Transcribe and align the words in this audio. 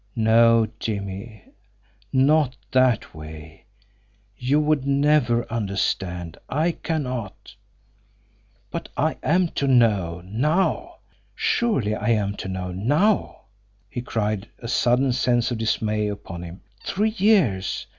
"No, 0.15 0.65
Jimmie; 0.79 1.43
not 2.11 2.57
that 2.71 3.13
way. 3.13 3.65
You 4.35 4.59
would 4.59 4.83
never 4.87 5.45
understand. 5.53 6.39
I 6.49 6.71
cannot" 6.71 7.53
"But 8.71 8.89
I 8.97 9.17
am 9.21 9.49
to 9.49 9.67
know 9.67 10.23
now! 10.25 10.95
Surely 11.35 11.93
I 11.93 12.09
am 12.09 12.35
to 12.37 12.47
know 12.47 12.71
NOW!" 12.71 13.41
he 13.91 14.01
cried, 14.01 14.47
a 14.57 14.67
sudden 14.67 15.13
sense 15.13 15.51
of 15.51 15.59
dismay 15.59 16.07
upon 16.07 16.41
him. 16.41 16.61
Three 16.83 17.13
years! 17.17 17.85